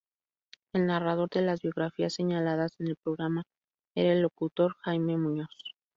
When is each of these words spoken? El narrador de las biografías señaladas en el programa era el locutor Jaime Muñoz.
El 0.73 0.87
narrador 0.87 1.29
de 1.29 1.43
las 1.43 1.61
biografías 1.61 2.13
señaladas 2.15 2.71
en 2.79 2.87
el 2.87 2.95
programa 2.95 3.43
era 3.93 4.11
el 4.13 4.23
locutor 4.23 4.75
Jaime 4.81 5.15
Muñoz. 5.15 5.75